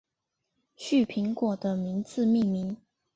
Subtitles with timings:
[0.75, 2.75] 旭苹果的名字命名。